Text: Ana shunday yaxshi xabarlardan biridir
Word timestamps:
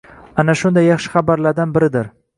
Ana 0.43 0.55
shunday 0.61 0.87
yaxshi 0.91 1.13
xabarlardan 1.17 1.77
biridir 1.77 2.13